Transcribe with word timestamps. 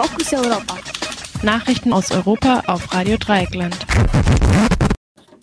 Fokus 0.00 0.32
Europa. 0.32 0.76
Nachrichten 1.42 1.92
aus 1.92 2.12
Europa 2.12 2.62
auf 2.68 2.94
Radio 2.94 3.16
Dreieckland. 3.16 3.76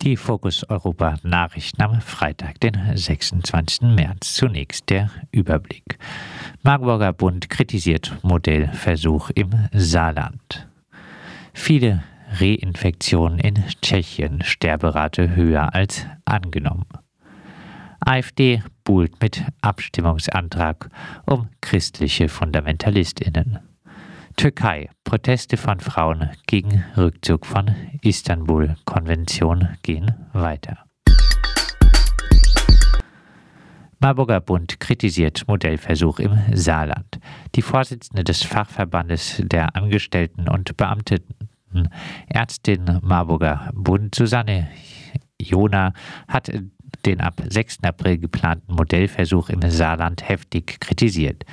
Die 0.02 0.16
Fokus 0.16 0.64
Europa 0.70 1.18
Nachrichten 1.24 1.82
am 1.82 2.00
Freitag, 2.00 2.62
den 2.62 2.80
26. 2.96 3.82
März. 3.82 4.34
Zunächst 4.36 4.90
der 4.90 5.10
Überblick. 5.34 6.00
Marburger 6.64 7.12
Bund 7.12 7.50
kritisiert 7.50 8.18
Modellversuch 8.22 9.30
im 9.32 9.50
Saarland. 9.74 10.70
Viele 11.54 12.06
Reinfektionen 12.40 13.40
in 13.40 13.62
Tschechien, 13.82 14.42
Sterberate 14.42 15.36
höher 15.36 15.76
als 15.76 16.06
angenommen. 16.24 16.88
AfD 18.00 18.64
buhlt 18.86 19.22
mit 19.22 19.44
Abstimmungsantrag 19.60 20.90
um 21.26 21.50
christliche 21.60 22.30
Fundamentalistinnen. 22.30 23.60
Türkei. 24.36 24.90
Proteste 25.04 25.58
von 25.58 25.80
Frauen 25.80 26.30
gegen 26.48 26.84
Rückzug 26.98 27.46
von 27.46 27.74
Istanbul-Konvention 28.02 29.70
gehen 29.82 30.12
weiter. 30.34 30.86
Marburger 34.00 34.42
Bund 34.42 34.80
kritisiert 34.80 35.48
Modellversuch 35.48 36.20
im 36.20 36.38
Saarland. 36.54 37.20
Die 37.56 37.62
Vorsitzende 37.62 38.24
des 38.24 38.44
Fachverbandes 38.44 39.42
der 39.44 39.76
Angestellten 39.76 40.50
und 40.50 40.76
Beamteten, 40.78 41.90
Ärztin 42.28 43.00
Marburger 43.02 43.72
Bund, 43.74 44.14
Susanne 44.16 44.68
Jona, 45.40 45.94
hat 46.28 46.52
den 47.06 47.22
ab 47.22 47.42
6. 47.48 47.84
April 47.84 48.18
geplanten 48.18 48.74
Modellversuch 48.74 49.50
im 49.50 49.62
Saarland 49.70 50.28
heftig 50.28 50.80
kritisiert. 50.80 51.46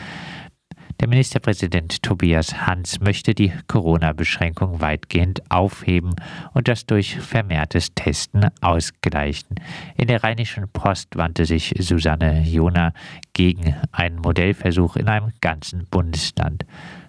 Der 1.02 1.08
Ministerpräsident 1.08 2.00
Tobias 2.04 2.64
Hans 2.64 3.00
möchte 3.00 3.34
die 3.34 3.52
Corona-Beschränkung 3.66 4.80
weitgehend 4.80 5.42
aufheben 5.50 6.14
und 6.54 6.68
das 6.68 6.86
durch 6.86 7.18
vermehrtes 7.18 7.92
Testen 7.96 8.50
ausgleichen. 8.60 9.56
In 9.96 10.06
der 10.06 10.22
Rheinischen 10.22 10.68
Post 10.68 11.16
wandte 11.16 11.44
sich 11.44 11.74
Susanne 11.76 12.44
Jona 12.44 12.94
gegen 13.32 13.74
einen 13.90 14.20
Modellversuch 14.20 14.94
in 14.94 15.08
einem 15.08 15.32
ganzen 15.40 15.88
Bundesland. 15.90 16.64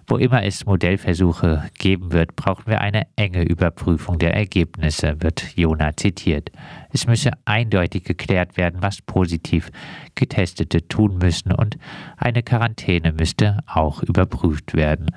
Wo 0.06 0.18
immer 0.18 0.42
es 0.42 0.66
Modellversuche 0.66 1.64
geben 1.78 2.12
wird, 2.12 2.36
brauchen 2.36 2.66
wir 2.66 2.82
eine 2.82 3.06
enge 3.16 3.42
Überprüfung 3.42 4.18
der 4.18 4.34
Ergebnisse, 4.34 5.16
wird 5.22 5.56
Jona 5.56 5.96
zitiert. 5.96 6.50
Es 6.92 7.06
müsse 7.06 7.30
eindeutig 7.46 8.04
geklärt 8.04 8.58
werden, 8.58 8.82
was 8.82 9.00
positiv 9.00 9.70
Getestete 10.14 10.86
tun 10.88 11.16
müssen 11.18 11.52
und 11.52 11.78
eine 12.18 12.42
Quarantäne 12.42 13.12
müsste 13.12 13.60
auch 13.66 14.02
überprüft 14.02 14.74
werden. 14.74 15.10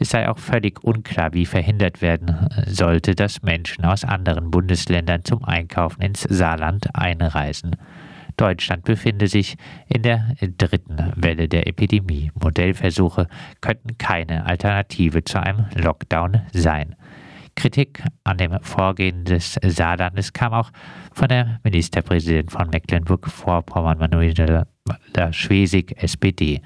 Es 0.00 0.10
sei 0.10 0.28
auch 0.28 0.38
völlig 0.38 0.82
unklar, 0.82 1.32
wie 1.34 1.46
verhindert 1.46 2.02
werden 2.02 2.48
sollte, 2.66 3.14
dass 3.14 3.42
Menschen 3.42 3.84
aus 3.84 4.02
anderen 4.02 4.50
Bundesländern 4.50 5.24
zum 5.24 5.44
Einkaufen 5.44 6.02
ins 6.02 6.22
Saarland 6.22 6.94
einreisen. 6.94 7.76
Deutschland 8.42 8.82
befinde 8.82 9.28
sich 9.28 9.54
in 9.86 10.02
der 10.02 10.34
dritten 10.58 11.12
Welle 11.14 11.48
der 11.48 11.68
Epidemie. 11.68 12.32
Modellversuche 12.34 13.28
könnten 13.60 13.96
keine 13.98 14.46
Alternative 14.46 15.22
zu 15.22 15.40
einem 15.40 15.66
Lockdown 15.76 16.40
sein. 16.52 16.96
Kritik 17.54 18.02
an 18.24 18.38
dem 18.38 18.58
Vorgehen 18.62 19.24
des 19.24 19.60
Saarlandes 19.62 20.32
kam 20.32 20.54
auch 20.54 20.72
von 21.12 21.28
der 21.28 21.60
Ministerpräsidentin 21.62 22.50
von 22.50 22.68
Mecklenburg-Vorpommern, 22.70 23.98
Manuela 23.98 24.66
Schwesig, 25.30 26.02
SPD. 26.02 26.62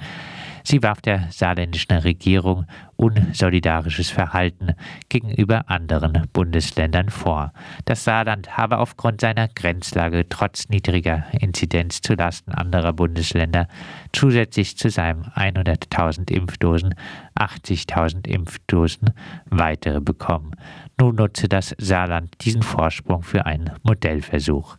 Sie 0.69 0.83
warf 0.83 1.01
der 1.01 1.29
saarländischen 1.31 1.93
Regierung 1.93 2.67
unsolidarisches 2.97 4.11
Verhalten 4.11 4.75
gegenüber 5.09 5.71
anderen 5.71 6.27
Bundesländern 6.33 7.09
vor. 7.09 7.53
Das 7.85 8.03
Saarland 8.03 8.57
habe 8.57 8.79
aufgrund 8.79 9.21
seiner 9.21 9.47
Grenzlage 9.47 10.29
trotz 10.29 10.69
niedriger 10.69 11.25
Inzidenz 11.39 12.01
zulasten 12.01 12.53
anderer 12.53 12.93
Bundesländer 12.93 13.69
zusätzlich 14.13 14.77
zu 14.77 14.91
seinen 14.91 15.27
100.000 15.27 16.33
Impfdosen 16.33 16.97
80.000 17.39 18.27
Impfdosen 18.27 19.11
weitere 19.49 20.01
bekommen. 20.01 20.57
Nun 20.99 21.15
nutze 21.15 21.49
das 21.49 21.77
Saarland 21.79 22.35
diesen 22.41 22.65
Vorsprung 22.65 23.23
für 23.23 23.47
einen 23.47 23.71
Modellversuch. 23.85 24.79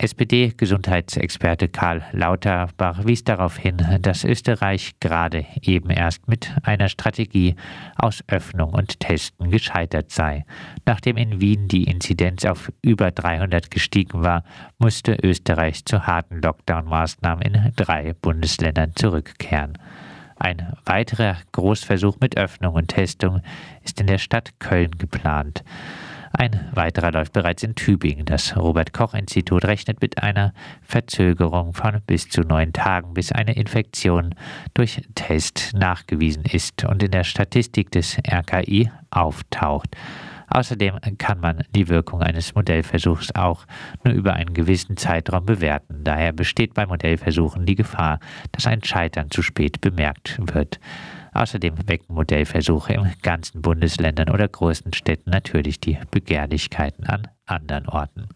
SPD-Gesundheitsexperte 0.00 1.68
Karl 1.68 2.02
Lauterbach 2.12 3.04
wies 3.04 3.22
darauf 3.22 3.58
hin, 3.58 3.76
dass 4.00 4.24
Österreich 4.24 4.94
gerade 4.98 5.44
eben 5.60 5.90
erst 5.90 6.26
mit 6.26 6.50
einer 6.62 6.88
Strategie 6.88 7.54
aus 7.96 8.24
Öffnung 8.26 8.72
und 8.72 8.98
Testen 8.98 9.50
gescheitert 9.50 10.10
sei. 10.10 10.46
Nachdem 10.86 11.18
in 11.18 11.42
Wien 11.42 11.68
die 11.68 11.84
Inzidenz 11.84 12.46
auf 12.46 12.72
über 12.80 13.10
300 13.10 13.70
gestiegen 13.70 14.22
war, 14.22 14.42
musste 14.78 15.18
Österreich 15.22 15.84
zu 15.84 16.06
harten 16.06 16.40
Lockdown-Maßnahmen 16.40 17.42
in 17.42 17.72
drei 17.76 18.14
Bundesländern 18.14 18.92
zurückkehren. 18.96 19.76
Ein 20.36 20.72
weiterer 20.86 21.36
Großversuch 21.52 22.16
mit 22.20 22.38
Öffnung 22.38 22.74
und 22.74 22.88
Testung 22.88 23.42
ist 23.84 24.00
in 24.00 24.06
der 24.06 24.16
Stadt 24.16 24.58
Köln 24.60 24.92
geplant. 24.96 25.62
Ein 26.32 26.70
weiterer 26.72 27.10
läuft 27.10 27.32
bereits 27.32 27.64
in 27.64 27.74
Tübingen. 27.74 28.24
Das 28.24 28.56
Robert 28.56 28.92
Koch 28.92 29.14
Institut 29.14 29.64
rechnet 29.64 30.00
mit 30.00 30.22
einer 30.22 30.52
Verzögerung 30.82 31.74
von 31.74 32.00
bis 32.06 32.28
zu 32.28 32.42
neun 32.42 32.72
Tagen, 32.72 33.14
bis 33.14 33.32
eine 33.32 33.56
Infektion 33.56 34.34
durch 34.72 35.02
Test 35.16 35.72
nachgewiesen 35.74 36.44
ist 36.44 36.84
und 36.84 37.02
in 37.02 37.10
der 37.10 37.24
Statistik 37.24 37.90
des 37.90 38.16
RKI 38.18 38.90
auftaucht. 39.10 39.96
Außerdem 40.50 40.98
kann 41.18 41.40
man 41.40 41.64
die 41.74 41.88
Wirkung 41.88 42.22
eines 42.22 42.54
Modellversuchs 42.54 43.34
auch 43.34 43.66
nur 44.04 44.14
über 44.14 44.34
einen 44.34 44.52
gewissen 44.52 44.96
Zeitraum 44.96 45.46
bewerten. 45.46 46.02
Daher 46.02 46.32
besteht 46.32 46.74
bei 46.74 46.86
Modellversuchen 46.86 47.66
die 47.66 47.76
Gefahr, 47.76 48.18
dass 48.52 48.66
ein 48.66 48.82
Scheitern 48.82 49.30
zu 49.30 49.42
spät 49.42 49.80
bemerkt 49.80 50.38
wird. 50.52 50.80
Außerdem 51.32 51.88
wecken 51.88 52.14
Modellversuche 52.14 52.94
in 52.94 53.12
ganzen 53.22 53.62
Bundesländern 53.62 54.30
oder 54.30 54.48
großen 54.48 54.92
Städten 54.92 55.30
natürlich 55.30 55.80
die 55.80 55.98
Begehrlichkeiten 56.10 57.06
an 57.06 57.28
anderen 57.46 57.88
Orten. 57.88 58.28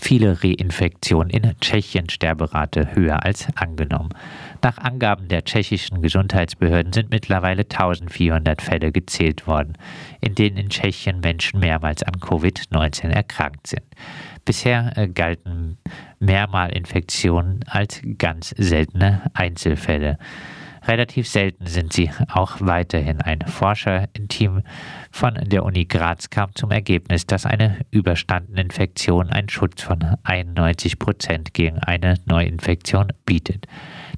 Viele 0.00 0.42
Reinfektionen 0.42 1.28
in 1.28 1.54
Tschechien 1.60 2.08
Sterberate 2.08 2.94
höher 2.94 3.24
als 3.24 3.48
angenommen. 3.56 4.10
Nach 4.62 4.78
Angaben 4.78 5.28
der 5.28 5.44
tschechischen 5.44 6.02
Gesundheitsbehörden 6.02 6.92
sind 6.92 7.10
mittlerweile 7.10 7.62
1400 7.62 8.62
Fälle 8.62 8.92
gezählt 8.92 9.46
worden, 9.46 9.74
in 10.20 10.34
denen 10.34 10.56
in 10.56 10.70
Tschechien 10.70 11.20
Menschen 11.20 11.60
mehrmals 11.60 12.02
an 12.04 12.14
Covid-19 12.14 13.08
erkrankt 13.08 13.66
sind. 13.66 13.84
Bisher 14.48 14.96
äh, 14.96 15.08
galten 15.08 15.76
Mehrmalinfektionen 16.20 17.66
als 17.68 18.00
ganz 18.16 18.54
seltene 18.56 19.30
Einzelfälle. 19.34 20.16
Relativ 20.86 21.28
selten 21.28 21.66
sind 21.66 21.92
sie 21.92 22.10
auch 22.32 22.56
weiterhin. 22.60 23.20
Ein 23.20 23.40
Forscherteam 23.42 24.62
von 25.10 25.34
der 25.34 25.66
Uni 25.66 25.84
Graz 25.84 26.30
kam 26.30 26.54
zum 26.54 26.70
Ergebnis, 26.70 27.26
dass 27.26 27.44
eine 27.44 27.76
überstandene 27.90 28.62
Infektion 28.62 29.28
einen 29.28 29.50
Schutz 29.50 29.82
von 29.82 30.16
91 30.22 30.98
Prozent 30.98 31.52
gegen 31.52 31.80
eine 31.80 32.14
Neuinfektion 32.24 33.08
bietet. 33.26 33.66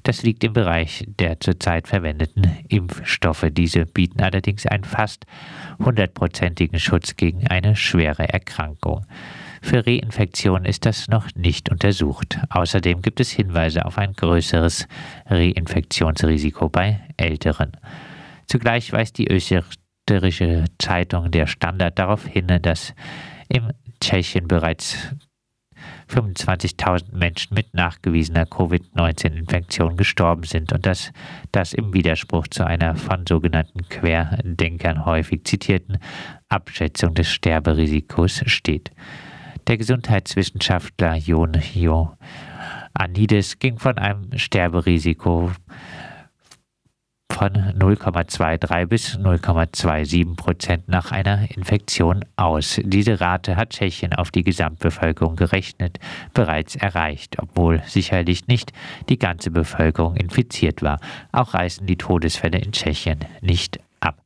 Das 0.03 0.23
liegt 0.23 0.45
im 0.45 0.53
Bereich 0.53 1.03
der 1.19 1.41
zurzeit 1.41 1.89
verwendeten 1.89 2.49
Impfstoffe. 2.69 3.47
Diese 3.51 3.85
bieten 3.85 4.21
allerdings 4.21 4.65
einen 4.65 4.85
fast 4.85 5.25
hundertprozentigen 5.79 6.79
Schutz 6.79 7.17
gegen 7.17 7.47
eine 7.47 7.75
schwere 7.75 8.29
Erkrankung. 8.29 9.05
Für 9.61 9.85
Reinfektionen 9.85 10.65
ist 10.65 10.85
das 10.85 11.07
noch 11.07 11.27
nicht 11.35 11.71
untersucht. 11.71 12.39
Außerdem 12.49 13.01
gibt 13.01 13.19
es 13.19 13.29
Hinweise 13.29 13.85
auf 13.85 13.97
ein 13.97 14.13
größeres 14.13 14.87
Reinfektionsrisiko 15.27 16.67
bei 16.69 16.99
Älteren. 17.15 17.71
Zugleich 18.47 18.91
weist 18.91 19.17
die 19.17 19.27
österreichische 19.29 20.65
Zeitung 20.79 21.31
Der 21.31 21.47
Standard 21.47 21.97
darauf 21.99 22.25
hin, 22.25 22.47
dass 22.61 22.93
im 23.47 23.71
Tschechien 24.01 24.47
bereits 24.47 24.97
25.000 26.09 27.15
Menschen 27.15 27.53
mit 27.53 27.73
nachgewiesener 27.73 28.45
Covid-19-Infektion 28.45 29.95
gestorben 29.95 30.43
sind 30.43 30.73
und 30.73 30.85
dass 30.85 31.11
das 31.51 31.73
im 31.73 31.93
Widerspruch 31.93 32.47
zu 32.47 32.65
einer 32.65 32.95
von 32.95 33.25
sogenannten 33.27 33.87
Querdenkern 33.87 35.05
häufig 35.05 35.45
zitierten 35.45 35.97
Abschätzung 36.49 37.13
des 37.13 37.29
Sterberisikos 37.29 38.43
steht. 38.47 38.91
Der 39.67 39.77
Gesundheitswissenschaftler 39.77 41.15
Jon 41.15 41.53
Ioannidis 41.73 43.59
ging 43.59 43.77
von 43.77 43.97
einem 43.97 44.37
Sterberisiko 44.37 45.51
von 47.41 47.53
0,23 47.53 48.85
bis 48.85 49.17
0,27 49.17 50.35
Prozent 50.35 50.87
nach 50.87 51.11
einer 51.11 51.49
Infektion 51.49 52.23
aus. 52.35 52.79
Diese 52.83 53.19
Rate 53.19 53.55
hat 53.55 53.71
Tschechien 53.71 54.13
auf 54.13 54.29
die 54.29 54.43
Gesamtbevölkerung 54.43 55.35
gerechnet 55.37 55.97
bereits 56.33 56.75
erreicht, 56.75 57.37
obwohl 57.39 57.81
sicherlich 57.87 58.47
nicht 58.47 58.73
die 59.09 59.17
ganze 59.17 59.49
Bevölkerung 59.49 60.17
infiziert 60.17 60.83
war. 60.83 60.99
Auch 61.31 61.55
reißen 61.55 61.87
die 61.87 61.97
Todesfälle 61.97 62.59
in 62.59 62.73
Tschechien 62.73 63.19
nicht 63.41 63.79
ab. 63.99 64.21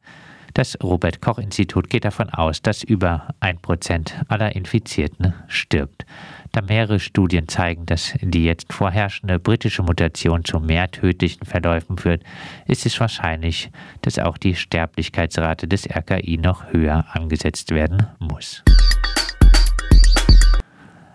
Das 0.56 0.78
Robert 0.82 1.22
Koch 1.22 1.38
Institut 1.38 1.90
geht 1.90 2.06
davon 2.06 2.30
aus, 2.30 2.62
dass 2.62 2.82
über 2.82 3.28
ein 3.42 3.60
Prozent 3.60 4.16
aller 4.30 4.56
Infizierten 4.56 5.34
stirbt. 5.50 6.06
Da 6.54 6.62
mehrere 6.62 7.02
Studien 7.02 7.50
zeigen, 7.50 7.86
dass 7.86 8.14
die 8.22 8.46
jetzt 8.46 8.72
vorherrschende 8.72 9.38
britische 9.38 9.84
Mutation 9.84 10.46
zu 10.46 10.62
mehr 10.62 10.90
tödlichen 10.90 11.46
Verläufen 11.46 11.98
führt, 11.98 12.24
ist 12.68 12.86
es 12.86 12.98
wahrscheinlich, 13.02 13.70
dass 14.02 14.18
auch 14.18 14.38
die 14.38 14.56
Sterblichkeitsrate 14.56 15.68
des 15.68 15.90
RKI 15.90 16.38
noch 16.38 16.72
höher 16.72 17.06
angesetzt 17.12 17.72
werden 17.72 18.08
muss. 18.20 18.64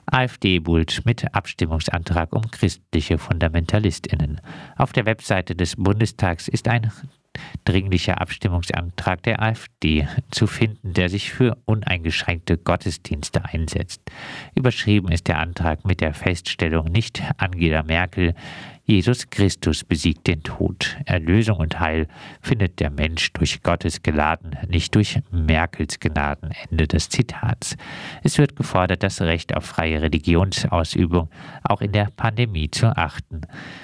AfD 0.05 0.59
buhlt 0.59 1.07
mit 1.07 1.35
Abstimmungsantrag 1.35 2.35
um 2.35 2.43
christliche 2.51 3.17
Fundamentalistinnen. 3.17 4.43
Auf 4.77 4.93
der 4.93 5.07
Webseite 5.07 5.55
des 5.55 5.77
Bundestags 5.77 6.47
ist 6.47 6.69
ein 6.69 6.93
dringlicher 7.65 8.21
Abstimmungsantrag 8.21 9.23
der 9.23 9.43
AfD 9.43 10.09
zu 10.31 10.47
finden, 10.47 10.93
der 10.93 11.09
sich 11.09 11.33
für 11.33 11.57
uneingeschränkte 11.67 12.59
Gottesdienste 12.59 13.45
einsetzt. 13.45 14.03
Überschrieben 14.55 15.13
ist 15.13 15.29
der 15.29 15.39
Antrag 15.39 15.85
mit 15.85 16.01
der 16.01 16.15
Feststellung, 16.15 16.87
nicht 16.87 17.23
Angela 17.37 17.83
Merkel, 17.83 18.35
Jesus 18.91 19.31
Christus 19.31 19.85
besiegt 19.85 20.27
den 20.27 20.43
Tod. 20.43 20.97
Erlösung 21.05 21.59
und 21.59 21.79
Heil 21.79 22.09
findet 22.43 22.81
der 22.81 22.91
Mensch 22.91 23.33
durch 23.35 23.63
Gottes 23.63 24.03
Geladen, 24.03 24.57
nicht 24.69 24.97
durch 24.97 25.21
Merkels 25.31 26.01
Gnaden. 26.01 26.51
Ende 26.69 26.89
des 26.89 27.09
Zitats. 27.09 27.77
Es 28.25 28.37
wird 28.39 28.57
gefordert, 28.57 29.05
das 29.05 29.21
Recht 29.21 29.57
auf 29.57 29.65
freie 29.65 30.03
Religionsausübung 30.03 31.31
auch 31.63 31.83
in 31.83 31.93
der 31.93 32.09
Pandemie 32.17 32.69
zu 32.69 32.89
achten. 32.97 33.43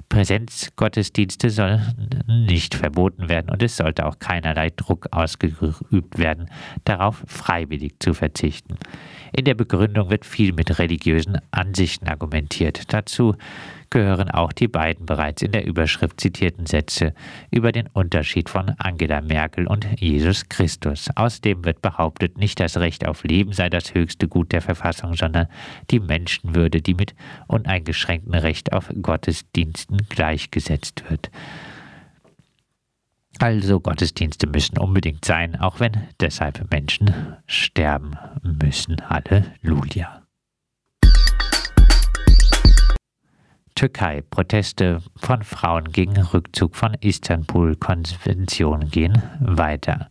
Präsenzgottesdienste 0.09 1.51
sollen 1.51 2.25
nicht 2.27 2.75
verboten 2.75 3.29
werden 3.29 3.51
und 3.51 3.63
es 3.63 3.77
sollte 3.77 4.07
auch 4.07 4.19
keinerlei 4.19 4.71
Druck 4.71 5.07
ausgeübt 5.13 6.19
werden, 6.19 6.51
darauf 6.83 7.23
freiwillig 7.29 8.01
zu 8.01 8.13
verzichten. 8.13 8.77
In 9.33 9.45
der 9.45 9.55
Begründung 9.55 10.11
wird 10.11 10.25
viel 10.25 10.53
mit 10.53 10.79
religiösen 10.79 11.39
Ansichten 11.51 12.09
argumentiert. 12.09 12.93
Dazu 12.93 13.35
gehören 13.91 14.31
auch 14.31 14.53
die 14.53 14.69
beiden 14.69 15.07
bereits 15.07 15.43
in 15.43 15.53
der 15.53 15.65
Überschrift 15.65 16.21
zitierten 16.21 16.67
Sätze 16.67 17.15
über 17.51 17.73
den 17.73 17.87
Unterschied 17.93 18.51
von 18.51 18.75
Angela 18.79 19.21
Merkel 19.21 19.67
und 19.67 19.87
Jesus 19.99 20.49
Christus. 20.49 21.09
Außerdem 21.15 21.65
wird 21.65 21.83
behauptet, 21.83 22.37
nicht 22.39 22.61
das 22.61 22.77
Recht 22.77 23.07
auf 23.07 23.25
Leben 23.25 23.53
sei 23.53 23.71
das 23.71 23.95
höchste 23.95 24.29
Gut 24.29 24.53
der 24.53 24.63
Verfassung, 24.63 25.15
sondern 25.15 25.49
die 25.91 26.01
Menschenwürde, 26.01 26.83
die 26.83 26.95
mit 26.95 27.15
uneingeschränktem 27.47 28.35
Recht 28.35 28.73
auf 28.73 28.91
Gottesdiensten 29.01 29.99
gleichgesetzt 30.09 31.05
wird. 31.09 31.31
Also 33.39 33.81
Gottesdienste 33.81 34.47
müssen 34.47 34.79
unbedingt 34.79 35.25
sein, 35.25 35.61
auch 35.61 35.79
wenn 35.81 35.93
deshalb 36.21 36.71
Menschen 36.71 37.37
sterben 37.47 38.17
müssen. 38.43 38.97
Halleluja. 39.09 40.23
Türkei. 43.75 44.23
Proteste 44.23 45.03
von 45.17 45.43
Frauen 45.43 45.93
gegen 45.93 46.17
Rückzug 46.17 46.77
von 46.77 46.95
Istanbul-Konvention 46.95 48.89
gehen 48.89 49.23
weiter. 49.39 50.09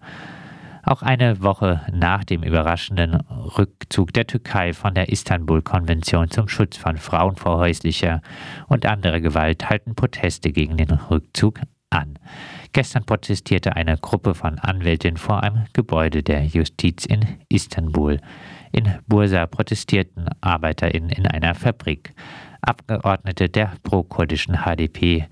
Auch 0.84 1.02
eine 1.02 1.42
Woche 1.42 1.82
nach 1.92 2.24
dem 2.26 2.44
überraschenden 2.44 3.16
Rückzug 3.58 4.14
der 4.14 4.28
Türkei 4.28 4.74
von 4.74 4.94
der 4.94 5.10
Istanbul-Konvention 5.10 6.30
zum 6.30 6.48
Schutz 6.48 6.78
von 6.78 6.98
Frauen 6.98 7.38
vor 7.38 7.58
häuslicher 7.58 8.22
und 8.68 8.86
anderer 8.86 9.20
Gewalt 9.20 9.68
halten 9.68 9.96
Proteste 9.96 10.52
gegen 10.52 10.78
den 10.78 10.92
Rückzug 10.92 11.60
an. 11.90 12.20
Gestern 12.76 13.06
protestierte 13.06 13.78
eine 13.78 13.98
Gruppe 13.98 14.36
von 14.36 14.60
Anwältinnen 14.60 15.16
vor 15.16 15.42
einem 15.42 15.64
Gebäude 15.72 16.24
der 16.24 16.44
Justiz 16.46 17.06
in 17.06 17.22
Istanbul. 17.48 18.20
In 18.74 18.94
Bursa 19.08 19.46
protestierten 19.46 20.28
ArbeiterInnen 20.42 21.10
in 21.12 21.26
einer 21.26 21.56
Fabrik. 21.56 22.14
Abgeordnete 22.60 23.48
der 23.48 23.72
pro-kurdischen 23.84 24.66
HDP 24.66 25.26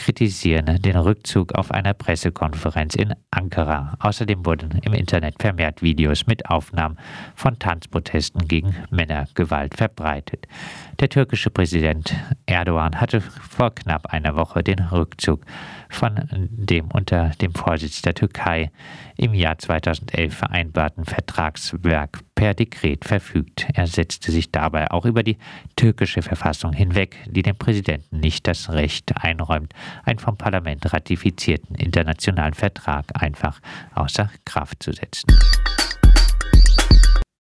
kritisieren 0.00 0.80
den 0.80 0.96
Rückzug 0.96 1.52
auf 1.52 1.70
einer 1.70 1.92
Pressekonferenz 1.92 2.94
in 2.94 3.14
Ankara. 3.30 3.96
Außerdem 4.00 4.46
wurden 4.46 4.80
im 4.82 4.94
Internet 4.94 5.34
vermehrt 5.38 5.82
Videos 5.82 6.26
mit 6.26 6.48
Aufnahmen 6.48 6.96
von 7.34 7.58
Tanzprotesten 7.58 8.48
gegen 8.48 8.74
Männergewalt 8.90 9.76
verbreitet. 9.76 10.46
Der 11.00 11.10
türkische 11.10 11.50
Präsident 11.50 12.14
Erdogan 12.46 12.98
hatte 12.98 13.20
vor 13.20 13.74
knapp 13.74 14.06
einer 14.06 14.36
Woche 14.36 14.64
den 14.64 14.78
Rückzug 14.78 15.44
von 15.90 16.18
dem 16.32 16.88
unter 16.92 17.30
dem 17.40 17.54
Vorsitz 17.54 18.00
der 18.00 18.14
Türkei 18.14 18.70
im 19.18 19.34
Jahr 19.34 19.58
2011 19.58 20.34
vereinbarten 20.34 21.04
Vertragswerk 21.04 22.20
per 22.40 22.54
Dekret 22.54 23.04
verfügt. 23.04 23.66
Er 23.74 23.86
setzte 23.86 24.32
sich 24.32 24.50
dabei 24.50 24.90
auch 24.90 25.04
über 25.04 25.22
die 25.22 25.36
türkische 25.76 26.22
Verfassung 26.22 26.72
hinweg, 26.72 27.18
die 27.26 27.42
dem 27.42 27.54
Präsidenten 27.54 28.20
nicht 28.20 28.46
das 28.46 28.70
Recht 28.70 29.12
einräumt, 29.14 29.74
einen 30.04 30.18
vom 30.18 30.38
Parlament 30.38 30.90
ratifizierten 30.90 31.76
internationalen 31.76 32.54
Vertrag 32.54 33.04
einfach 33.12 33.60
außer 33.94 34.30
Kraft 34.46 34.82
zu 34.82 34.90
setzen. 34.92 35.26